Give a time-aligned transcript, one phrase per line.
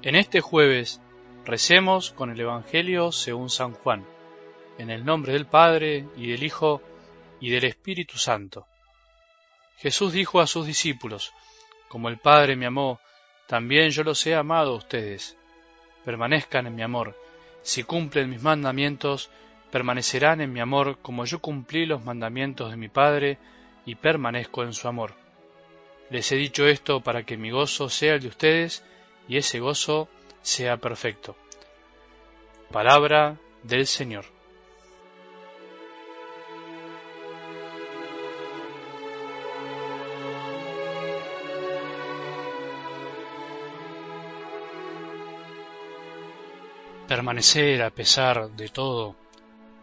[0.00, 1.00] En este jueves
[1.44, 4.06] recemos con el Evangelio según San Juan,
[4.78, 6.80] en el nombre del Padre y del Hijo
[7.40, 8.68] y del Espíritu Santo.
[9.78, 11.32] Jesús dijo a sus discípulos,
[11.88, 13.00] Como el Padre me amó,
[13.48, 15.36] también yo los he amado a ustedes.
[16.04, 17.18] Permanezcan en mi amor.
[17.62, 19.30] Si cumplen mis mandamientos,
[19.72, 23.38] permanecerán en mi amor como yo cumplí los mandamientos de mi Padre
[23.84, 25.14] y permanezco en su amor.
[26.08, 28.84] Les he dicho esto para que mi gozo sea el de ustedes
[29.28, 30.08] y ese gozo
[30.42, 31.36] sea perfecto.
[32.72, 34.24] Palabra del Señor.
[47.06, 49.16] Permanecer a pesar de todo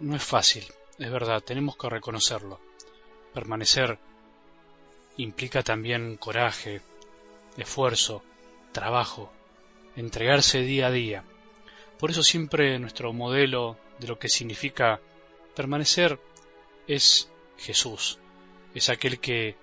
[0.00, 0.64] no es fácil,
[0.98, 2.60] es verdad, tenemos que reconocerlo.
[3.32, 3.98] Permanecer
[5.16, 6.82] implica también coraje,
[7.56, 8.22] esfuerzo,
[8.76, 9.32] trabajo,
[9.96, 11.24] entregarse día a día.
[11.98, 15.00] Por eso siempre nuestro modelo de lo que significa
[15.54, 16.20] permanecer
[16.86, 18.18] es Jesús,
[18.74, 19.56] es aquel que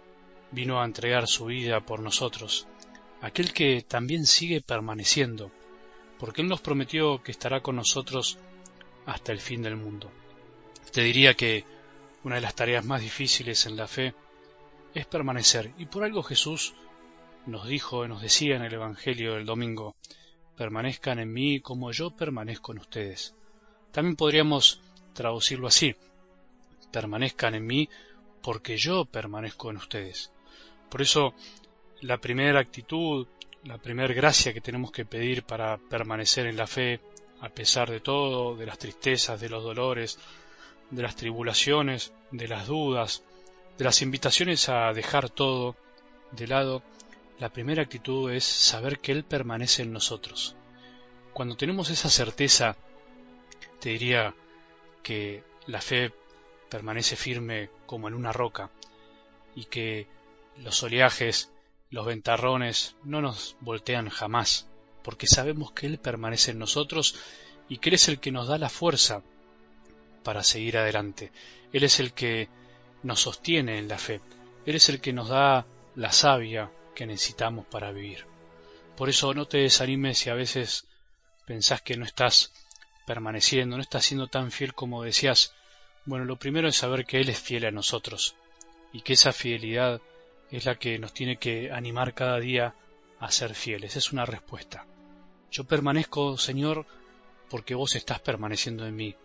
[0.49, 2.65] vino a entregar su vida por nosotros,
[3.21, 5.51] aquel que también sigue permaneciendo,
[6.17, 8.39] porque Él nos prometió que estará con nosotros
[9.05, 10.09] hasta el fin del mundo.
[10.91, 11.65] Te diría que
[12.23, 14.15] una de las tareas más difíciles en la fe
[14.95, 16.73] es permanecer, y por algo Jesús
[17.45, 19.95] nos dijo, nos decía en el Evangelio del domingo,
[20.55, 23.35] permanezcan en mí como yo permanezco en ustedes.
[23.91, 24.81] También podríamos
[25.13, 25.95] traducirlo así,
[26.91, 27.89] permanezcan en mí
[28.41, 30.31] porque yo permanezco en ustedes.
[30.89, 31.33] Por eso,
[32.01, 33.27] la primera actitud,
[33.63, 36.99] la primera gracia que tenemos que pedir para permanecer en la fe,
[37.41, 40.19] a pesar de todo, de las tristezas, de los dolores,
[40.91, 43.23] de las tribulaciones, de las dudas,
[43.77, 45.75] de las invitaciones a dejar todo
[46.31, 46.83] de lado,
[47.39, 50.55] la primera actitud es saber que Él permanece en nosotros.
[51.33, 52.75] Cuando tenemos esa certeza,
[53.79, 54.35] te diría
[55.01, 56.13] que la fe
[56.69, 58.69] permanece firme como en una roca
[59.55, 60.07] y que
[60.57, 61.51] los oleajes,
[61.89, 64.67] los ventarrones no nos voltean jamás,
[65.03, 67.15] porque sabemos que Él permanece en nosotros
[67.67, 69.23] y que Él es el que nos da la fuerza
[70.23, 71.31] para seguir adelante.
[71.71, 72.47] Él es el que
[73.01, 74.21] nos sostiene en la fe.
[74.65, 78.25] Él es el que nos da la savia que necesitamos para vivir.
[78.95, 80.85] Por eso no te desanimes si a veces
[81.45, 82.51] pensás que no estás
[83.05, 85.53] permaneciendo, no estás siendo tan fiel como decías.
[86.05, 88.35] Bueno, lo primero es saber que Él es fiel a nosotros
[88.91, 90.01] y que esa fidelidad
[90.51, 92.75] es la que nos tiene que animar cada día
[93.19, 93.95] a ser fieles.
[93.95, 94.85] Es una respuesta.
[95.51, 96.85] Yo permanezco, Señor,
[97.49, 99.15] porque vos estás permaneciendo en mí.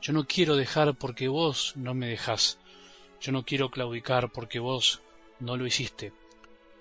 [0.00, 2.58] Yo no quiero dejar porque vos no me dejás.
[3.20, 5.02] Yo no quiero claudicar porque vos
[5.40, 6.12] no lo hiciste.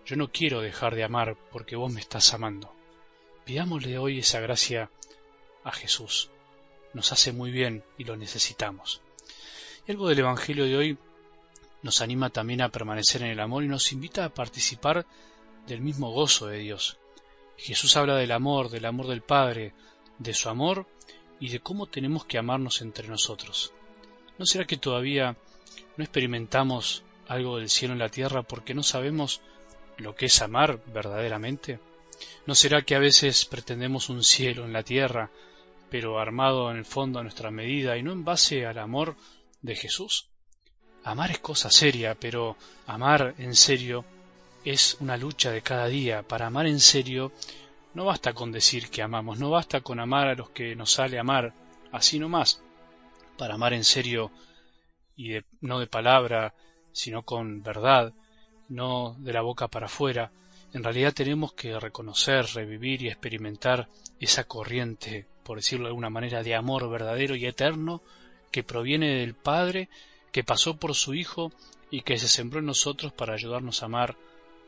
[0.07, 2.73] Yo no quiero dejar de amar porque vos me estás amando.
[3.43, 4.89] Pidámosle hoy esa gracia
[5.65, 6.29] a Jesús.
[6.93, 9.01] Nos hace muy bien y lo necesitamos.
[9.85, 10.97] Y algo del Evangelio de hoy
[11.81, 15.05] nos anima también a permanecer en el amor y nos invita a participar
[15.67, 16.97] del mismo gozo de Dios.
[17.57, 19.73] Jesús habla del amor, del amor del Padre,
[20.19, 20.87] de su amor
[21.37, 23.73] y de cómo tenemos que amarnos entre nosotros.
[24.37, 25.35] ¿No será que todavía
[25.97, 29.41] no experimentamos algo del cielo en la tierra porque no sabemos
[29.97, 31.79] lo que es amar verdaderamente?
[32.45, 35.29] ¿No será que a veces pretendemos un cielo en la tierra,
[35.89, 39.15] pero armado en el fondo a nuestra medida y no en base al amor
[39.61, 40.27] de Jesús?
[41.03, 44.05] Amar es cosa seria, pero amar en serio
[44.65, 46.23] es una lucha de cada día.
[46.23, 47.31] Para amar en serio
[47.93, 51.17] no basta con decir que amamos, no basta con amar a los que nos sale
[51.17, 51.53] amar,
[51.91, 52.61] así nomás.
[53.37, 54.31] Para amar en serio
[55.15, 56.53] y no de palabra,
[56.91, 58.13] sino con verdad,
[58.69, 60.31] no de la boca para afuera,
[60.73, 63.87] en realidad tenemos que reconocer, revivir y experimentar
[64.19, 68.01] esa corriente, por decirlo de alguna manera, de amor verdadero y eterno
[68.51, 69.89] que proviene del Padre,
[70.31, 71.51] que pasó por su Hijo
[71.89, 74.15] y que se sembró en nosotros para ayudarnos a amar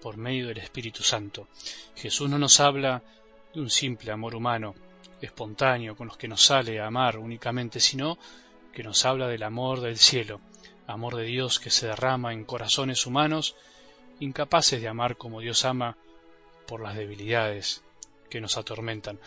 [0.01, 1.48] por medio del Espíritu Santo.
[1.96, 3.04] Jesús no nos habla
[3.54, 4.74] de un simple amor humano,
[5.22, 8.18] espontáneo, con los que nos sale a amar únicamente, sino
[8.74, 10.40] que nos habla del amor del cielo,
[10.88, 13.56] amor de Dios que se derrama en corazones humanos,
[14.19, 15.98] incapaces de amar como Dios ama
[16.68, 17.83] por las debilidades
[18.30, 19.19] que nos atormentan.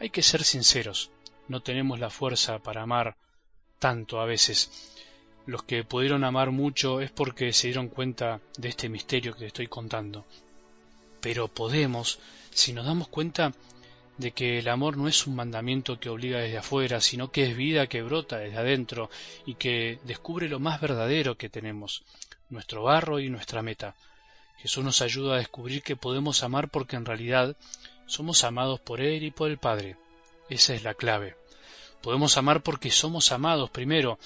[0.00, 1.10] Hay que ser sinceros,
[1.48, 3.16] no tenemos la fuerza para amar
[3.78, 4.92] tanto a veces.
[5.46, 9.46] Los que pudieron amar mucho es porque se dieron cuenta de este misterio que te
[9.46, 10.24] estoy contando.
[11.20, 12.18] Pero podemos
[12.50, 13.52] si nos damos cuenta
[14.16, 17.56] de que el amor no es un mandamiento que obliga desde afuera, sino que es
[17.56, 19.10] vida que brota desde adentro
[19.44, 22.04] y que descubre lo más verdadero que tenemos,
[22.48, 23.96] nuestro barro y nuestra meta.
[24.58, 27.56] Jesús nos ayuda a descubrir que podemos amar porque en realidad
[28.06, 29.96] Somos amados por Él y por el Padre.
[30.50, 31.36] Esa es la clave.
[32.02, 34.18] Podemos amar porque somos amados primero.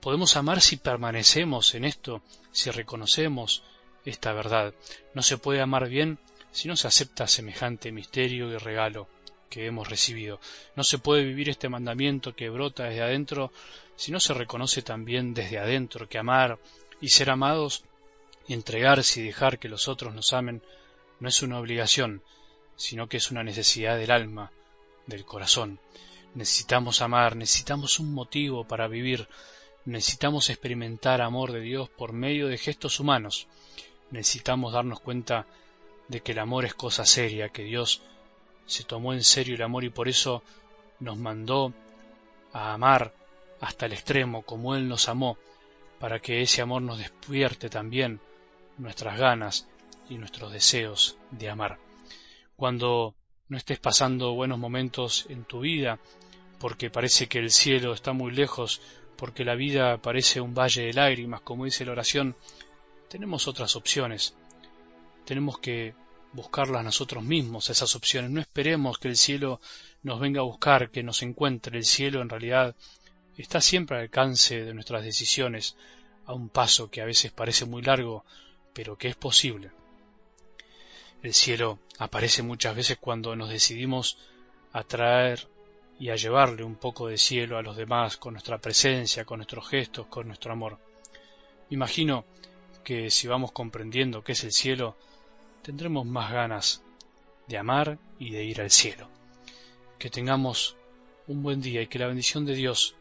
[0.00, 3.64] Podemos amar si permanecemos en esto, si reconocemos
[4.04, 4.74] esta verdad.
[5.12, 6.18] No se puede amar bien
[6.52, 9.08] si no se acepta semejante misterio y regalo
[9.50, 10.40] que hemos recibido.
[10.76, 13.52] No se puede vivir este mandamiento que brota desde adentro
[13.96, 16.58] si no se reconoce también desde adentro que amar
[17.00, 17.84] y ser amados
[18.48, 20.62] y entregarse y dejar que los otros nos amen
[21.18, 22.22] no es una obligación,
[22.76, 24.52] sino que es una necesidad del alma,
[25.06, 25.80] del corazón.
[26.34, 29.28] Necesitamos amar, necesitamos un motivo para vivir,
[29.84, 33.48] necesitamos experimentar amor de Dios por medio de gestos humanos,
[34.10, 35.46] necesitamos darnos cuenta
[36.08, 38.02] de que el amor es cosa seria, que Dios
[38.66, 40.42] se tomó en serio el amor y por eso
[41.00, 41.72] nos mandó
[42.52, 43.14] a amar
[43.60, 45.38] hasta el extremo como Él nos amó,
[45.98, 48.20] para que ese amor nos despierte también
[48.78, 49.68] nuestras ganas
[50.08, 51.78] y nuestros deseos de amar.
[52.56, 53.14] Cuando
[53.48, 55.98] no estés pasando buenos momentos en tu vida,
[56.58, 58.80] porque parece que el cielo está muy lejos,
[59.16, 62.36] porque la vida parece un valle de lágrimas, como dice la oración,
[63.08, 64.34] tenemos otras opciones.
[65.24, 65.94] Tenemos que
[66.32, 68.30] buscarlas nosotros mismos, esas opciones.
[68.30, 69.60] No esperemos que el cielo
[70.02, 71.78] nos venga a buscar, que nos encuentre.
[71.78, 72.76] El cielo en realidad
[73.36, 75.76] está siempre al alcance de nuestras decisiones,
[76.26, 78.24] a un paso que a veces parece muy largo,
[78.76, 79.70] pero que es posible.
[81.22, 84.18] El cielo aparece muchas veces cuando nos decidimos
[84.74, 85.48] a traer
[85.98, 89.66] y a llevarle un poco de cielo a los demás con nuestra presencia, con nuestros
[89.66, 90.78] gestos, con nuestro amor.
[91.70, 92.26] Imagino
[92.84, 94.94] que si vamos comprendiendo qué es el cielo,
[95.62, 96.82] tendremos más ganas
[97.46, 99.08] de amar y de ir al cielo.
[99.98, 100.76] Que tengamos
[101.28, 102.94] un buen día y que la bendición de Dios,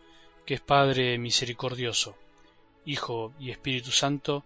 [0.45, 2.15] que es Padre misericordioso,
[2.85, 4.45] Hijo y Espíritu Santo,